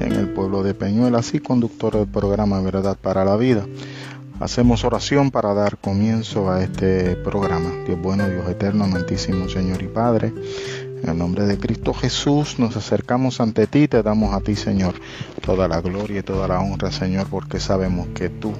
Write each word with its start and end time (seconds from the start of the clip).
En 0.00 0.12
el 0.12 0.28
pueblo 0.30 0.62
de 0.62 0.74
Peñuelas 0.74 1.32
y 1.34 1.38
conductor 1.38 1.96
del 1.96 2.08
programa 2.08 2.60
Verdad 2.60 2.96
para 3.00 3.24
la 3.24 3.36
Vida. 3.36 3.66
Hacemos 4.40 4.84
oración 4.84 5.30
para 5.30 5.54
dar 5.54 5.78
comienzo 5.78 6.50
a 6.50 6.62
este 6.62 7.14
programa. 7.16 7.70
Dios 7.86 8.00
bueno, 8.00 8.28
Dios 8.28 8.48
eterno, 8.48 8.84
amantísimo 8.84 9.48
Señor 9.48 9.82
y 9.82 9.86
Padre. 9.86 10.32
En 11.02 11.08
el 11.08 11.16
nombre 11.16 11.46
de 11.46 11.58
Cristo 11.58 11.94
Jesús 11.94 12.58
nos 12.58 12.76
acercamos 12.76 13.40
ante 13.40 13.68
ti, 13.68 13.86
te 13.86 14.02
damos 14.02 14.34
a 14.34 14.40
ti, 14.40 14.56
Señor, 14.56 14.94
toda 15.40 15.68
la 15.68 15.80
gloria 15.80 16.20
y 16.20 16.22
toda 16.22 16.48
la 16.48 16.60
honra, 16.60 16.90
Señor, 16.90 17.28
porque 17.28 17.60
sabemos 17.60 18.08
que 18.08 18.28
tú 18.28 18.52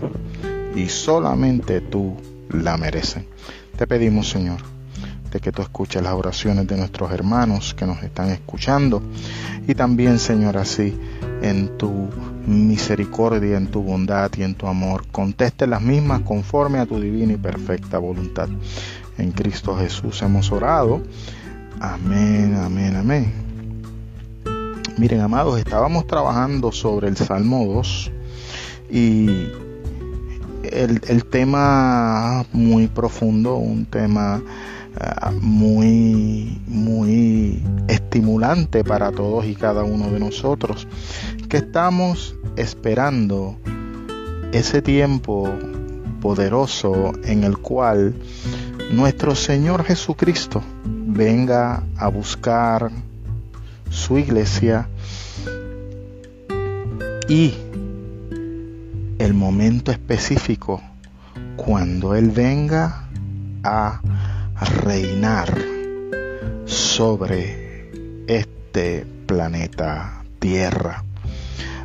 y 0.76 0.88
solamente 0.88 1.80
tú 1.80 2.16
la 2.50 2.76
mereces. 2.76 3.24
Te 3.76 3.86
pedimos, 3.88 4.28
Señor, 4.28 4.58
que 5.40 5.52
tú 5.52 5.62
escuches 5.62 6.02
las 6.02 6.12
oraciones 6.14 6.66
de 6.66 6.76
nuestros 6.76 7.10
hermanos 7.12 7.74
que 7.74 7.86
nos 7.86 8.02
están 8.02 8.30
escuchando 8.30 9.02
y 9.66 9.74
también, 9.74 10.18
Señor, 10.18 10.56
así 10.56 10.98
en 11.42 11.76
tu 11.76 12.08
misericordia, 12.46 13.56
en 13.56 13.66
tu 13.66 13.82
bondad 13.82 14.30
y 14.36 14.42
en 14.42 14.54
tu 14.54 14.66
amor, 14.66 15.06
conteste 15.12 15.66
las 15.66 15.82
mismas 15.82 16.22
conforme 16.22 16.78
a 16.78 16.86
tu 16.86 17.00
divina 17.00 17.34
y 17.34 17.36
perfecta 17.36 17.98
voluntad. 17.98 18.48
En 19.18 19.32
Cristo 19.32 19.76
Jesús 19.76 20.22
hemos 20.22 20.50
orado. 20.52 21.02
Amén, 21.80 22.56
amén, 22.56 22.96
amén. 22.96 23.32
Miren, 24.96 25.20
amados, 25.20 25.58
estábamos 25.58 26.06
trabajando 26.06 26.72
sobre 26.72 27.08
el 27.08 27.16
Salmo 27.16 27.64
2 27.66 28.10
y 28.90 29.28
el, 30.64 31.00
el 31.06 31.24
tema 31.24 32.44
muy 32.52 32.88
profundo, 32.88 33.56
un 33.56 33.84
tema 33.86 34.42
Ah, 34.96 35.32
muy, 35.40 36.60
muy 36.66 37.62
estimulante 37.88 38.82
para 38.82 39.12
todos 39.12 39.44
y 39.46 39.54
cada 39.54 39.84
uno 39.84 40.10
de 40.10 40.18
nosotros, 40.18 40.88
que 41.48 41.58
estamos 41.58 42.34
esperando 42.56 43.56
ese 44.52 44.82
tiempo 44.82 45.48
poderoso 46.20 47.12
en 47.24 47.44
el 47.44 47.58
cual 47.58 48.14
nuestro 48.90 49.34
Señor 49.34 49.84
Jesucristo 49.84 50.62
venga 50.84 51.84
a 51.96 52.08
buscar 52.08 52.90
su 53.90 54.18
iglesia 54.18 54.88
y 57.28 57.54
el 59.18 59.34
momento 59.34 59.92
específico 59.92 60.80
cuando 61.56 62.14
Él 62.14 62.30
venga 62.30 63.08
a 63.62 64.00
reinar 64.66 65.56
sobre 66.66 67.90
este 68.26 69.06
planeta 69.26 70.24
Tierra. 70.38 71.04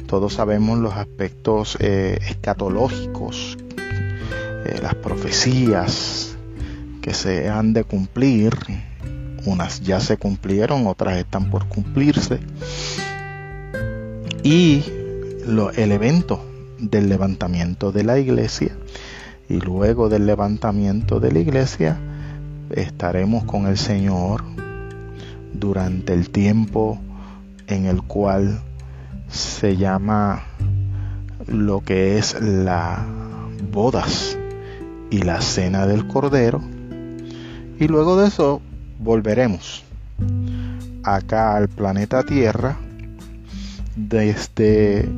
Todos 0.08 0.34
sabemos 0.34 0.80
los 0.80 0.94
aspectos 0.94 1.78
eh, 1.80 2.20
escatológicos, 2.28 3.58
eh, 3.78 4.80
las 4.82 4.96
profecías 4.96 6.38
que 7.02 7.14
se 7.14 7.50
han 7.50 7.74
de 7.74 7.84
cumplir. 7.84 8.54
Unas 9.46 9.82
ya 9.82 10.00
se 10.00 10.18
cumplieron, 10.18 10.88
otras 10.88 11.18
están 11.18 11.50
por 11.50 11.68
cumplirse. 11.68 12.40
Y 14.44 14.84
lo, 15.46 15.72
el 15.72 15.92
evento 15.92 16.46
del 16.80 17.10
levantamiento 17.10 17.92
de 17.92 18.04
la 18.04 18.20
iglesia 18.20 18.76
y 19.50 19.60
luego 19.60 20.10
del 20.10 20.26
levantamiento 20.26 21.20
de 21.20 21.32
la 21.32 21.40
iglesia 21.40 21.98
estaremos 22.72 23.44
con 23.44 23.68
el 23.68 23.78
Señor 23.78 24.44
durante 25.54 26.14
el 26.14 26.30
tiempo 26.30 27.00
en 27.68 27.86
el 27.86 28.02
cual 28.02 28.62
se 29.30 29.78
llama 29.78 30.44
lo 31.48 31.82
que 31.82 32.18
es 32.18 32.40
la 32.42 33.06
bodas 33.72 34.38
y 35.10 35.20
la 35.20 35.42
cena 35.42 35.86
del 35.88 36.08
Cordero. 36.08 36.62
Y 37.80 37.88
luego 37.88 38.20
de 38.20 38.28
eso 38.28 38.62
volveremos 39.00 39.84
acá 41.04 41.56
al 41.56 41.68
planeta 41.68 42.24
Tierra 42.24 42.78
desde 43.96 45.10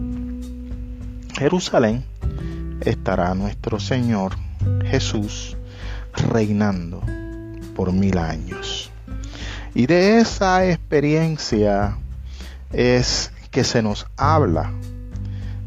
Jerusalén 1.37 2.03
estará 2.81 3.33
nuestro 3.35 3.79
Señor 3.79 4.33
Jesús 4.85 5.57
reinando 6.31 7.01
por 7.75 7.91
mil 7.91 8.17
años. 8.17 8.89
Y 9.75 9.85
de 9.85 10.19
esa 10.19 10.65
experiencia 10.65 11.97
es 12.71 13.31
que 13.51 13.63
se 13.63 13.83
nos 13.83 14.07
habla 14.17 14.71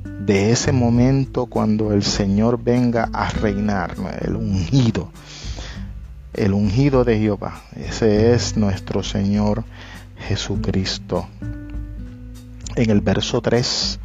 de 0.02 0.50
ese 0.50 0.72
momento 0.72 1.46
cuando 1.46 1.92
el 1.92 2.02
Señor 2.02 2.62
venga 2.62 3.08
a 3.12 3.30
reinar, 3.30 3.94
el 4.20 4.36
ungido, 4.36 5.10
el 6.34 6.52
ungido 6.52 7.04
de 7.04 7.18
Jehová. 7.18 7.62
Ese 7.76 8.34
es 8.34 8.56
nuestro 8.56 9.02
Señor 9.02 9.64
Jesucristo. 10.26 11.28
En 12.76 12.90
el 12.90 13.00
verso 13.00 13.40
3 13.40 14.00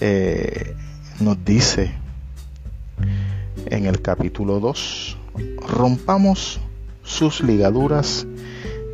eh, 0.00 0.76
nos 1.20 1.44
dice, 1.44 1.92
en 3.66 3.86
el 3.86 4.00
capítulo 4.02 4.60
2, 4.60 5.18
rompamos 5.68 6.60
sus 7.10 7.40
ligaduras 7.42 8.26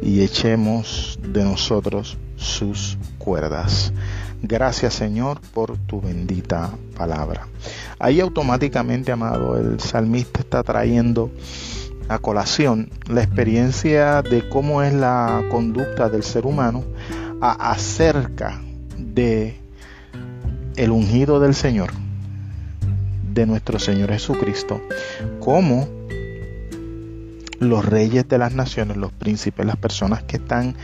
y 0.01 0.23
echemos 0.23 1.19
de 1.23 1.45
nosotros 1.45 2.17
sus 2.37 2.97
cuerdas. 3.19 3.93
Gracias 4.43 4.95
Señor 4.95 5.39
por 5.53 5.77
tu 5.77 6.01
bendita 6.01 6.71
palabra. 6.97 7.47
Ahí 7.99 8.21
automáticamente, 8.21 9.13
amado, 9.13 9.59
el 9.59 9.81
salmista 9.81 10.41
está 10.41 10.63
trayendo 10.63 11.31
a 12.09 12.19
colación 12.19 12.89
la 13.07 13.23
experiencia 13.23 14.23
de 14.23 14.49
cómo 14.49 14.83
es 14.83 14.95
la 14.95 15.43
conducta 15.51 16.09
del 16.09 16.23
ser 16.23 16.47
humano 16.47 16.85
acerca 17.41 18.61
de 18.97 19.61
el 20.77 20.91
ungido 20.91 21.39
del 21.39 21.55
Señor, 21.55 21.91
de 23.33 23.45
nuestro 23.47 23.79
Señor 23.79 24.11
Jesucristo, 24.11 24.81
cómo 25.41 25.96
los 27.61 27.85
reyes 27.85 28.29
de 28.29 28.39
las 28.39 28.55
naciones, 28.55 28.97
los 28.97 29.13
príncipes, 29.13 29.67
las 29.67 29.77
personas 29.77 30.23
que 30.23 30.37
están 30.37 30.77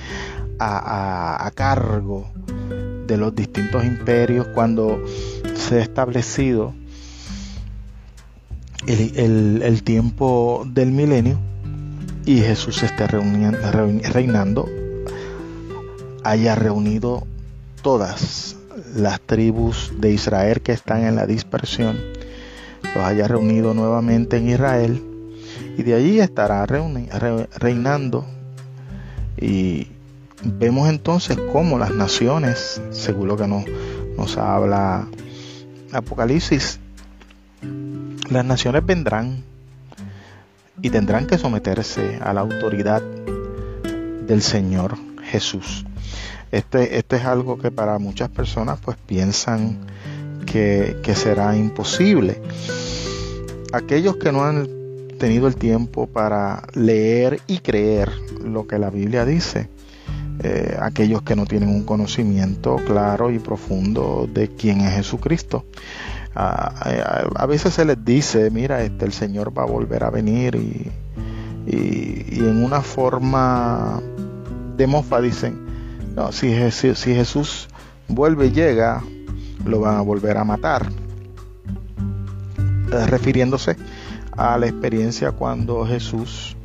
a, 0.59 1.51
cargo 1.55 2.31
de 3.07 3.17
los 3.17 3.35
distintos 3.35 3.85
imperios 3.85 4.47
cuando 4.55 5.03
se 5.55 5.79
ha 5.79 5.83
establecido 5.83 6.73
el, 8.87 9.83
tiempo 9.83 10.65
del 10.67 10.93
milenio 10.93 11.39
y 12.25 12.39
Jesús 12.39 12.83
esté 12.83 13.07
reinando, 13.09 14.69
haya 16.23 16.55
reunido 16.55 17.27
todas 17.83 18.57
las 18.95 19.21
tribus 19.21 19.93
de 19.99 20.13
Israel 20.13 20.61
que 20.61 20.73
están 20.73 21.05
en 21.05 21.17
la 21.17 21.27
dispersión, 21.27 21.99
los 22.95 23.05
haya 23.05 23.27
reunido 23.27 23.75
nuevamente 23.75 24.37
en 24.37 24.51
Israel 24.51 25.12
y 25.77 25.83
de 25.83 25.95
allí 25.95 26.21
estará 26.21 26.67
reinando 26.67 28.27
y 29.37 29.89
vemos 30.45 30.89
entonces 30.89 31.39
cómo 31.53 31.79
las 31.79 31.93
naciones, 31.93 32.81
según 32.91 33.29
lo 33.29 33.37
que 33.37 33.47
nos, 33.47 33.65
nos 34.17 34.37
habla 34.37 35.07
Apocalipsis, 35.93 36.79
las 38.31 38.45
naciones 38.45 38.85
vendrán 38.85 39.43
y 40.81 40.91
tendrán 40.91 41.27
que 41.27 41.39
someterse 41.39 42.19
a 42.23 42.33
la 42.33 42.41
autoridad 42.41 43.03
del 44.27 44.43
Señor 44.43 44.97
Jesús. 45.23 45.85
Este, 46.51 46.99
este 46.99 47.17
es 47.17 47.25
algo 47.25 47.59
que 47.59 47.71
para 47.71 47.99
muchas 47.99 48.29
personas 48.29 48.79
pues 48.85 48.97
piensan 49.07 49.79
que, 50.45 50.99
que 51.03 51.15
será 51.15 51.57
imposible. 51.57 52.43
Aquellos 53.73 54.17
que 54.17 54.33
no 54.33 54.45
han 54.45 54.82
tenido 55.23 55.47
el 55.47 55.55
tiempo 55.55 56.09
para 56.09 56.65
leer 56.75 57.39
y 57.47 57.59
creer 57.59 58.11
lo 58.45 58.67
que 58.67 58.77
la 58.81 58.91
Biblia 58.91 59.25
dice. 59.25 59.69
Eh, 60.43 60.77
aquellos 60.81 61.23
que 61.23 61.37
no 61.37 61.47
tienen 61.47 61.69
un 61.69 61.85
conocimiento 61.85 62.75
claro 62.85 63.31
y 63.31 63.39
profundo 63.39 64.29
de 64.35 64.49
quién 64.49 64.81
es 64.81 64.97
Jesucristo. 64.97 65.65
a 66.35 67.47
veces 67.47 67.75
se 67.75 67.85
les 67.85 68.05
dice, 68.05 68.51
mira, 68.51 68.83
este, 68.83 69.05
el 69.05 69.13
Señor 69.13 69.57
va 69.57 69.63
a 69.63 69.67
volver 69.67 70.03
a 70.03 70.11
venir 70.11 70.57
y, 70.57 70.91
y, 71.71 72.39
en 72.41 72.65
una 72.65 72.81
forma 72.81 74.03
de 74.77 74.89
mofa 74.89 75.21
dicen, 75.21 75.57
no, 76.17 76.33
si, 76.33 76.53
si 76.73 77.15
Jesús 77.15 77.69
vuelve 78.09 78.47
y 78.47 78.51
llega, 78.51 79.05
lo 79.65 79.79
van 79.79 79.99
a 79.99 80.01
volver 80.01 80.37
a 80.37 80.43
matar. 80.43 80.91
Eh, 82.93 83.07
refiriéndose 83.07 83.77
a 84.33 84.59
la 84.59 84.67
experiencia 84.67 85.33
cuando 85.33 85.87
Jesús 85.87 86.57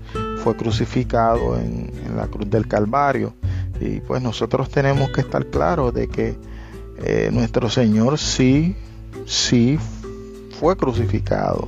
fue 0.43 0.55
crucificado 0.55 1.57
en, 1.57 1.91
la 2.15 2.27
cruz 2.27 2.49
del 2.49 2.67
Calvario 2.67 3.33
Y 3.79 3.99
pues 3.99 4.21
nosotros 4.21 4.69
tenemos 4.69 5.11
que 5.11 5.21
estar 5.21 5.45
claros 5.47 5.93
de 5.93 6.07
que 6.07 6.35
eh, 7.03 7.29
nuestro 7.31 7.69
Señor 7.69 8.17
sí, 8.17 8.75
sí 9.25 9.77
fue 10.59 10.75
crucificado, 10.75 11.67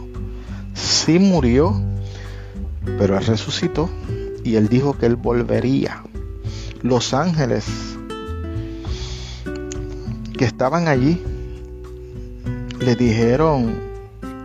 sí 0.73 1.19
murió, 1.19 1.79
pero 2.97 3.15
Él 3.15 3.25
resucitó 3.25 3.89
y 4.43 4.55
Él 4.55 4.69
dijo 4.69 4.97
que 4.97 5.05
Él 5.05 5.15
volvería. 5.15 6.03
Los 6.81 7.13
ángeles 7.13 7.65
que 10.35 10.45
estaban 10.45 10.87
allí 10.87 11.21
le 12.79 12.95
dijeron 12.95 13.88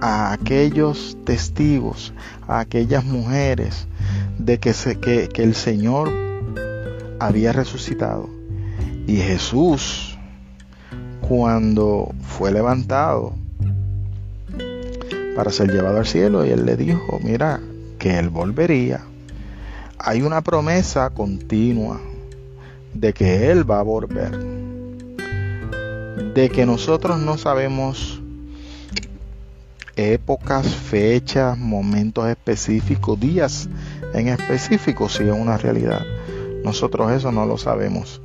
a 0.07 0.35
aquellos 0.35 1.17
testigos, 1.25 2.13
a 2.47 2.61
aquellas 2.61 3.07
mujeres, 3.07 3.87
de 4.39 4.59
que, 4.59 4.75
que 5.33 5.43
el 5.43 5.55
Señor 5.55 6.13
había 7.19 7.53
resucitado. 7.55 8.29
Y 9.07 9.17
Jesús, 9.17 10.19
cuando 11.27 12.13
fue 12.21 12.53
levantado 12.53 13.33
para 15.35 15.51
ser 15.51 15.73
llevado 15.73 15.97
al 15.97 16.07
cielo, 16.07 16.45
y 16.45 16.51
él 16.51 16.67
le 16.67 16.77
dijo, 16.77 17.19
mira, 17.23 17.61
que 17.99 18.19
él 18.19 18.29
volvería. 18.29 19.01
Hay 19.99 20.21
una 20.21 20.43
promesa 20.43 21.09
continua 21.09 21.99
de 22.93 23.15
que 23.15 23.51
él 23.51 23.69
va 23.69 23.81
a 23.81 23.83
volver. 23.83 24.39
De 26.35 26.51
que 26.51 26.67
nosotros 26.67 27.19
no 27.21 27.39
sabemos 27.39 28.21
épocas, 29.97 30.67
fechas, 30.67 31.59
momentos 31.59 32.29
específicos, 32.29 33.19
días 33.19 33.69
en 34.13 34.29
específico, 34.29 35.09
si 35.09 35.25
es 35.25 35.33
una 35.33 35.57
realidad. 35.57 36.03
Nosotros 36.65 37.13
eso 37.13 37.31
no 37.31 37.47
lo 37.47 37.59
sabemos, 37.59 38.21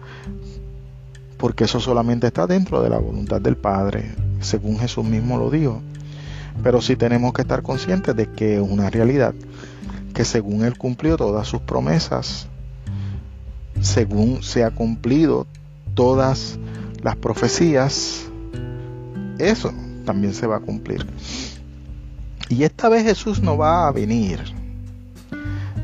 porque 1.38 1.66
eso 1.66 1.80
solamente 1.80 2.28
está 2.28 2.48
dentro 2.48 2.82
de 2.82 2.90
la 2.90 2.98
voluntad 2.98 3.42
del 3.42 3.58
Padre, 3.58 4.16
según 4.40 4.80
Jesús 4.80 5.06
mismo 5.06 5.38
lo 5.38 5.50
dijo. 5.50 5.82
Pero 6.64 6.82
sí 6.82 6.96
tenemos 6.96 7.34
que 7.34 7.42
estar 7.42 7.62
conscientes 7.62 8.16
de 8.16 8.32
que 8.32 8.56
es 8.56 8.62
una 8.62 8.90
realidad, 8.90 9.34
que 10.14 10.26
según 10.26 10.64
Él 10.64 10.78
cumplió 10.78 11.18
todas 11.18 11.48
sus 11.48 11.62
promesas, 11.62 12.48
según 13.82 14.44
se 14.44 14.64
ha 14.64 14.72
cumplido 14.72 15.48
todas 15.94 16.58
las 17.02 17.16
profecías, 17.16 18.26
eso 19.38 19.72
también 20.06 20.34
se 20.34 20.48
va 20.48 20.58
a 20.58 20.60
cumplir. 20.60 21.06
Y 22.50 22.64
esta 22.64 22.90
vez 22.90 23.04
Jesús 23.04 23.42
no 23.42 23.58
va 23.58 23.88
a 23.88 23.92
venir 23.92 24.44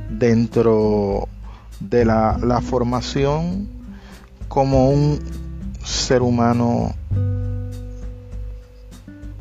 dentro 0.10 1.28
de 1.80 2.06
la, 2.06 2.62
formación 2.62 3.68
como 4.48 4.90
un 4.90 5.20
ser 5.84 6.24
humano 6.24 6.96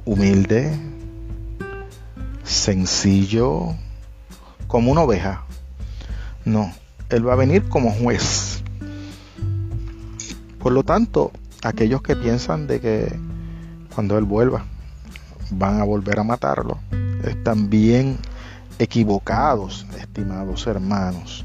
humilde, 0.05 0.79
sencillo, 2.43 3.75
como 4.67 4.93
una 4.93 5.01
oveja. 5.01 5.45
No, 6.45 6.71
Él 7.09 7.27
va 7.27 7.33
a 7.33 7.37
venir 7.37 7.69
como 7.71 7.91
juez. 7.91 8.63
Por 10.59 10.73
lo 10.73 10.83
tanto, 10.83 11.31
aquellos 11.63 12.03
que 12.03 12.17
piensan 12.17 12.67
de 12.67 12.81
que 12.81 13.19
cuando 13.95 14.19
Él 14.19 14.25
vuelva 14.25 14.67
van 15.51 15.81
a 15.81 15.85
volver 15.85 16.19
a 16.19 16.25
matarlo, 16.25 16.79
bien 17.53 18.19
equivocados, 18.79 19.87
estimados 19.99 20.67
hermanos. 20.67 21.45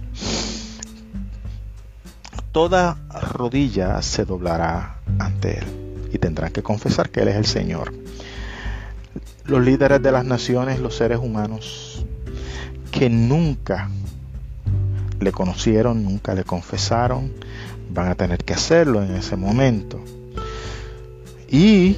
Toda 2.51 2.98
rodilla 3.34 4.01
se 4.01 4.25
doblará 4.25 4.98
ante 5.19 5.60
Él 5.60 5.66
y 6.12 6.18
tendrán 6.18 6.51
que 6.51 6.63
confesar 6.63 7.10
que 7.10 7.22
Él 7.22 7.28
es 7.28 7.36
el 7.36 7.46
Señor. 7.46 7.94
Los 9.46 9.63
líderes 9.63 10.01
de 10.01 10.12
las 10.12 10.25
naciones, 10.25 10.80
los 10.80 10.96
seres 10.96 11.19
humanos, 11.19 12.06
que 12.92 13.10
nunca 13.10 13.90
le 15.19 15.31
conocieron, 15.31 16.04
nunca 16.04 16.34
le 16.34 16.44
confesaron, 16.44 17.31
van 17.92 18.07
a 18.07 18.16
tener 18.16 18.44
que 18.44 18.54
hacerlo 18.54 19.04
en 19.04 19.16
ese 19.16 19.36
momento. 19.36 20.00
Y 21.50 21.98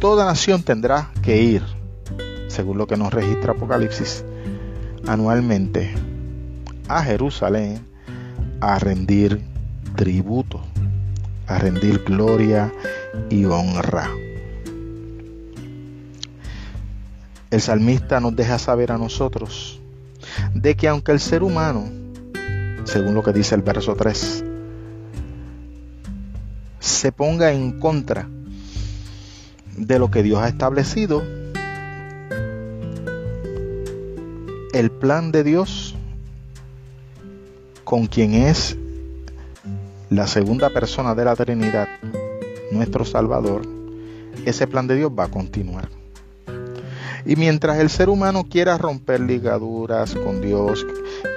toda 0.00 0.24
nación 0.24 0.62
tendrá 0.62 1.10
que 1.22 1.42
ir 1.42 1.79
según 2.50 2.78
lo 2.78 2.86
que 2.88 2.96
nos 2.96 3.14
registra 3.14 3.52
Apocalipsis, 3.52 4.24
anualmente 5.06 5.94
a 6.88 7.02
Jerusalén 7.04 7.86
a 8.60 8.78
rendir 8.80 9.40
tributo, 9.94 10.60
a 11.46 11.58
rendir 11.58 12.02
gloria 12.04 12.72
y 13.30 13.44
honra. 13.44 14.10
El 17.50 17.60
salmista 17.60 18.20
nos 18.20 18.34
deja 18.34 18.58
saber 18.58 18.90
a 18.90 18.98
nosotros 18.98 19.80
de 20.52 20.74
que 20.74 20.88
aunque 20.88 21.12
el 21.12 21.20
ser 21.20 21.44
humano, 21.44 21.84
según 22.84 23.14
lo 23.14 23.22
que 23.22 23.32
dice 23.32 23.54
el 23.54 23.62
verso 23.62 23.94
3, 23.94 24.44
se 26.80 27.12
ponga 27.12 27.52
en 27.52 27.78
contra 27.78 28.28
de 29.76 29.98
lo 30.00 30.10
que 30.10 30.24
Dios 30.24 30.40
ha 30.40 30.48
establecido, 30.48 31.22
el 34.72 34.90
plan 34.90 35.32
de 35.32 35.44
Dios 35.44 35.94
con 37.84 38.06
quien 38.06 38.34
es 38.34 38.76
la 40.10 40.26
segunda 40.26 40.70
persona 40.70 41.14
de 41.14 41.24
la 41.24 41.36
Trinidad, 41.36 41.88
nuestro 42.70 43.04
Salvador, 43.04 43.62
ese 44.44 44.66
plan 44.66 44.86
de 44.86 44.96
Dios 44.96 45.10
va 45.16 45.24
a 45.24 45.30
continuar. 45.30 45.88
Y 47.26 47.36
mientras 47.36 47.78
el 47.78 47.90
ser 47.90 48.08
humano 48.08 48.44
quiera 48.48 48.78
romper 48.78 49.20
ligaduras 49.20 50.14
con 50.14 50.40
Dios, 50.40 50.86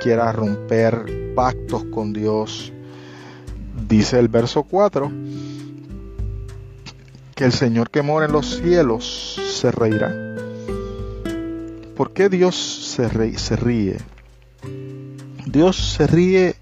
quiera 0.01 0.31
romper 0.31 1.33
pactos 1.35 1.83
con 1.85 2.13
Dios, 2.13 2.71
dice 3.87 4.19
el 4.19 4.27
verso 4.27 4.63
4, 4.63 5.11
que 7.35 7.45
el 7.45 7.51
Señor 7.51 7.89
que 7.89 8.01
mora 8.01 8.27
en 8.27 8.31
los 8.31 8.57
cielos 8.57 9.39
se 9.51 9.71
reirá. 9.71 10.22
¿Por 11.95 12.11
qué 12.11 12.27
Dios 12.27 12.55
se 12.55 13.07
ríe? 13.07 13.97
Dios 15.45 15.77
se 15.77 16.07
ríe 16.07 16.55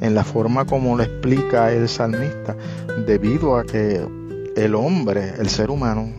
en 0.00 0.14
la 0.14 0.24
forma 0.24 0.64
como 0.64 0.96
lo 0.96 1.02
explica 1.02 1.72
el 1.72 1.90
salmista, 1.90 2.56
debido 3.06 3.56
a 3.56 3.64
que 3.64 4.00
el 4.56 4.74
hombre, 4.74 5.34
el 5.38 5.50
ser 5.50 5.70
humano, 5.70 6.10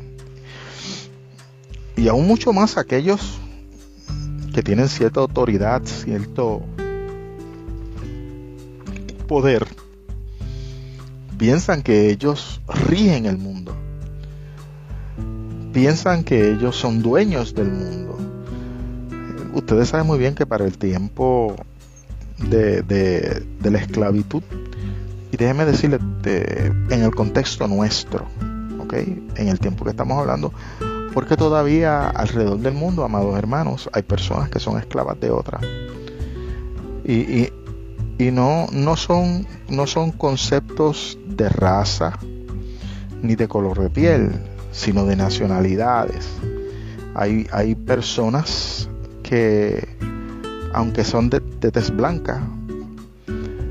y 1.96 2.08
aún 2.08 2.28
mucho 2.28 2.54
más 2.54 2.78
aquellos 2.78 3.40
que 4.54 4.62
tienen 4.62 4.88
cierta 4.88 5.22
autoridad, 5.22 5.82
cierto 5.86 6.62
poder, 9.28 9.66
piensan 11.40 11.82
que 11.82 12.12
ellos 12.12 12.62
rigen 12.88 13.26
el 13.26 13.40
mundo, 13.40 13.76
piensan 15.74 16.24
que 16.24 16.52
ellos 16.52 16.76
son 16.76 17.02
dueños 17.02 17.56
del 17.56 17.72
mundo 17.72 18.04
ustedes 19.54 19.90
saben 19.90 20.08
muy 20.08 20.20
bien 20.20 20.36
que 20.36 20.46
para 20.46 20.66
el 20.66 20.78
tiempo 20.78 21.56
de, 22.50 23.46
la 23.64 23.80
esclavitud, 23.80 24.44
y 25.32 25.38
déjenme 25.38 25.66
decirles, 25.66 26.02
en 26.26 27.04
el 27.04 27.12
contexto 27.16 27.68
nuestro, 27.68 28.26
¿ok? 28.80 28.94
En 29.36 29.48
el 29.48 29.60
tiempo 29.60 29.84
que 29.84 29.92
estamos 29.92 30.20
hablando, 30.20 30.52
porque 31.14 31.38
todavía 31.38 32.10
alrededor 32.10 32.60
del 32.60 32.74
mundo, 32.74 33.04
amados 33.04 33.38
hermanos, 33.38 33.90
hay 33.94 34.04
personas 34.04 34.50
que 34.50 34.60
son 34.60 34.80
esclavas 34.80 35.20
de 35.20 35.32
otras. 35.32 35.64
Y, 37.06 37.50
y, 38.18 38.32
no, 38.32 38.68
no, 38.72 38.96
son, 38.96 39.46
no 39.70 39.86
son 39.88 40.12
conceptos 40.12 41.18
de 41.28 41.50
raza 41.50 42.18
ni 43.22 43.36
de 43.36 43.48
color 43.48 43.80
de 43.80 43.90
piel, 43.90 44.32
sino 44.72 45.06
de 45.06 45.16
nacionalidades. 45.16 46.28
Hay, 47.16 47.48
hay 47.52 47.76
personas 47.76 48.90
que, 49.24 49.88
aunque 50.74 51.04
son 51.04 51.30
de, 51.30 51.40
tez 51.40 51.90
blanca, 51.90 52.42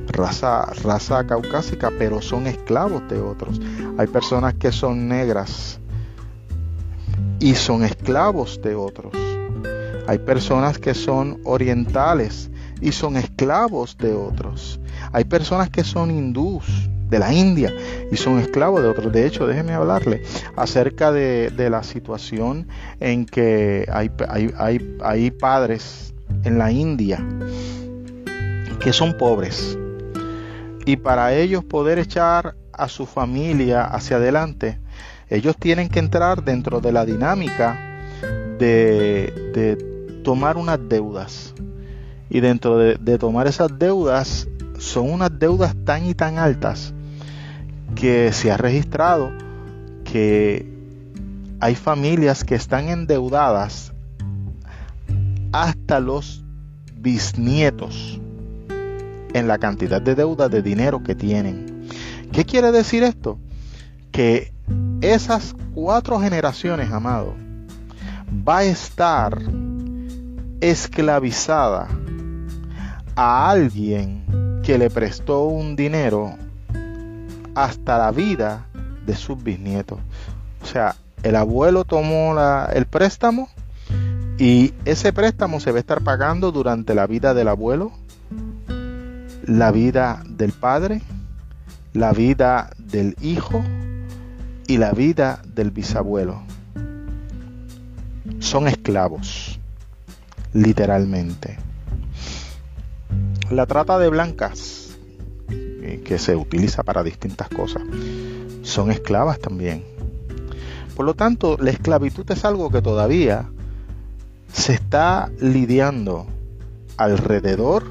raza, 0.09 0.65
raza 0.83 1.25
caucásica, 1.27 1.91
pero 1.99 2.21
son 2.21 2.47
esclavos 2.47 3.09
de 3.09 3.21
otros. 3.21 3.61
Hay 3.99 4.07
personas 4.07 4.55
que 4.55 4.73
son 4.73 5.09
negras 5.09 5.79
y 7.39 7.55
son 7.55 7.85
esclavos 7.85 8.61
de 8.63 8.75
otros. 8.75 9.13
Hay 10.09 10.19
personas 10.19 10.79
que 10.79 10.95
son 10.95 11.41
orientales 11.45 12.51
y 12.81 12.93
son 12.93 13.17
esclavos 13.17 13.97
de 13.99 14.13
otros. 14.13 14.81
Hay 15.13 15.25
personas 15.25 15.71
que 15.71 15.85
son 15.85 16.11
hindús 16.11 16.65
de 17.13 17.19
la 17.19 17.33
India 17.33 17.73
y 18.11 18.17
son 18.17 18.39
esclavos 18.39 18.83
de 18.83 18.89
otros. 18.89 19.13
De 19.13 19.27
hecho, 19.27 19.47
déjeme 19.47 19.75
hablarle 19.75 20.23
acerca 20.57 21.13
de, 21.13 21.53
la 21.71 21.85
situación 21.85 22.67
en 22.99 23.27
que 23.27 23.87
hay, 23.93 24.11
hay, 24.59 24.97
hay 25.01 25.31
padres 25.31 26.15
en 26.43 26.59
la 26.59 26.73
India 26.73 27.25
que 28.81 28.93
son 28.93 29.17
pobres 29.17 29.79
Y 30.87 30.97
para 30.97 31.35
ellos 31.35 31.63
poder 31.65 31.99
echar 31.99 32.57
a 32.73 32.89
su 32.89 33.07
familia 33.07 33.85
hacia 33.85 34.17
adelante, 34.17 34.81
ellos 35.29 35.55
tienen 35.57 35.89
que 35.89 35.99
entrar 35.99 36.43
dentro 36.43 36.81
de 36.81 36.91
la 36.91 37.05
dinámica 37.05 37.79
de, 38.59 39.53
de 39.55 39.77
tomar 40.25 40.57
unas 40.57 40.79
deudas. 40.89 41.55
Y 42.31 42.41
dentro 42.41 42.79
de, 42.79 42.97
de 42.97 43.19
tomar 43.19 43.47
esas 43.47 43.79
deudas, 43.79 44.49
son 44.79 45.11
unas 45.11 45.39
deudas 45.39 45.77
tan 45.85 46.07
y 46.07 46.15
tan 46.15 46.39
altas 46.39 46.95
que 47.95 48.33
se 48.33 48.51
ha 48.51 48.57
registrado 48.57 49.33
que 50.05 50.67
hay 51.61 51.75
familias 51.75 52.45
que 52.45 52.55
están 52.55 52.89
endeudadas 52.89 53.93
hasta 55.53 56.01
los 56.01 56.45
bisnietos 56.97 58.21
en 59.33 59.49
la 59.49 59.59
cantidad 59.59 60.01
de 60.03 60.15
deuda 60.15 60.49
de 60.49 60.63
dinero 60.63 61.03
que 61.03 61.15
tienen. 61.15 61.89
¿Qué 62.33 62.45
quiere 62.45 62.73
decir 62.73 63.03
esto? 63.03 63.39
Que 64.11 64.53
esas 65.01 65.55
cuatro 65.75 66.21
generaciones, 66.21 66.91
amado, 66.91 67.35
va 68.47 68.59
a 68.59 68.65
estar 68.65 69.41
esclavizada 70.61 71.89
a 73.17 73.51
alguien 73.51 74.61
que 74.63 74.79
le 74.79 74.91
prestó 74.91 75.45
un 75.45 75.77
dinero 75.77 76.37
hasta 77.55 77.99
la 77.99 78.11
vida 78.11 78.67
de 79.07 79.15
sus 79.15 79.43
bisnietos. 79.43 79.99
O 80.63 80.67
sea, 80.67 80.95
el 81.23 81.37
abuelo 81.37 81.85
tomó 81.85 82.37
el 82.73 82.87
préstamo 82.87 83.49
y 84.39 84.73
ese 84.85 85.13
préstamo 85.13 85.61
se 85.61 85.71
va 85.71 85.77
a 85.77 85.81
estar 85.81 86.03
pagando 86.03 86.53
durante 86.53 86.95
la 86.95 87.07
vida 87.07 87.35
del 87.35 87.49
abuelo, 87.49 87.93
la 89.45 89.71
vida 89.71 90.23
del 90.27 90.53
padre, 90.53 91.03
la 91.93 92.13
vida 92.13 92.71
del 92.79 93.17
hijo 93.21 93.63
y 94.67 94.79
la 94.79 94.93
vida 94.93 95.43
del 95.55 95.71
bisabuelo. 95.71 96.43
Son 98.39 98.67
esclavos, 98.67 99.61
literalmente. 100.53 101.59
La 103.51 103.67
trata 103.67 103.99
de 103.99 104.09
blancas, 104.09 104.82
que 106.03 106.19
se 106.19 106.37
utiliza 106.37 106.83
para 106.83 107.03
distintas 107.03 107.49
cosas, 107.49 107.83
son 108.63 108.91
esclavas 108.91 109.39
también. 109.39 109.85
Por 110.95 111.07
lo 111.07 111.15
tanto, 111.15 111.57
la 111.61 111.71
esclavitud 111.71 112.31
es 112.31 112.45
algo 112.45 112.71
que 112.71 112.83
todavía 112.83 113.49
se 114.53 114.75
está 114.75 115.31
lidiando 115.41 116.27
alrededor 116.97 117.85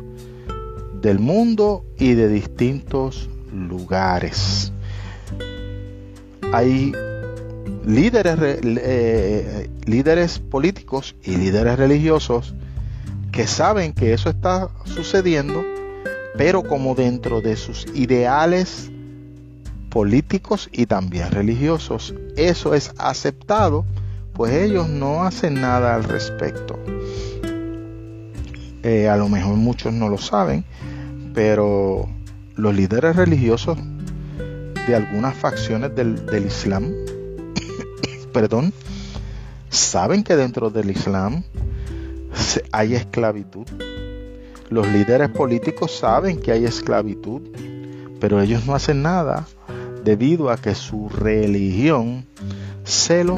del 1.02 1.20
mundo 1.20 1.84
y 1.98 2.14
de 2.14 2.28
distintos 2.28 3.30
lugares. 3.52 4.72
Hay 6.54 6.94
líderes, 7.86 8.38
eh, 8.40 9.70
líderes 9.86 10.40
políticos 10.40 11.16
y 11.24 11.38
líderes 11.38 11.78
religiosos 11.78 12.54
que 13.32 13.48
saben 13.48 13.94
que 13.94 14.14
eso 14.14 14.30
está 14.30 14.70
sucediendo, 14.86 15.64
pero 16.38 16.64
como 16.64 16.96
dentro 16.96 17.42
de 17.42 17.56
sus 17.56 17.86
ideales 17.94 18.92
políticos 19.90 20.70
y 20.72 20.86
también 20.86 21.32
religiosos, 21.32 22.14
eso 22.38 22.74
es 22.74 22.94
aceptado, 22.98 23.86
pues 24.34 24.54
ellos 24.54 24.88
no 24.88 25.24
hacen 25.24 25.56
nada 25.56 25.96
al 25.96 26.04
respecto. 26.06 26.80
Eh, 28.84 29.10
a 29.10 29.18
lo 29.18 29.30
mejor 29.30 29.56
muchos 29.56 29.94
no 29.94 30.10
lo 30.10 30.18
saben, 30.18 30.64
pero 31.34 32.10
los 32.56 32.74
líderes 32.74 33.16
religiosos 33.16 33.78
de 34.88 34.96
algunas 34.96 35.36
facciones 35.36 35.94
del, 35.96 36.26
del 36.26 36.46
Islam, 36.46 36.92
perdón, 38.34 38.74
saben 39.70 40.24
que 40.24 40.36
dentro 40.36 40.70
del 40.70 40.90
Islam 40.90 41.44
hay 42.72 42.96
esclavitud. 42.96 43.68
Los 44.72 44.88
líderes 44.88 45.28
políticos 45.28 45.92
saben 45.92 46.40
que 46.40 46.54
hay 46.54 46.64
esclavitud, 46.64 47.42
pero 48.22 48.40
ellos 48.40 48.66
no 48.66 48.74
hacen 48.74 49.02
nada 49.02 49.46
debido 50.06 50.50
a 50.50 50.56
que 50.56 50.76
su 50.76 51.10
religión 51.10 52.26
se 52.86 53.26
lo 53.26 53.36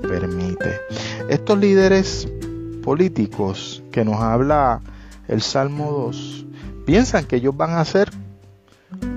permite. 0.00 0.78
Estos 1.28 1.58
líderes 1.58 2.28
políticos 2.84 3.82
que 3.90 4.04
nos 4.04 4.20
habla 4.20 4.80
el 5.26 5.42
Salmo 5.42 5.90
2 5.90 6.46
piensan 6.86 7.24
que 7.24 7.34
ellos 7.34 7.56
van 7.56 7.70
a 7.70 7.80
hacer 7.80 8.08